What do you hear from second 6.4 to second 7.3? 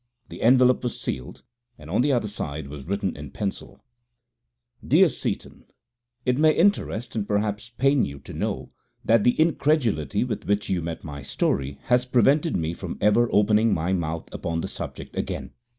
interest, and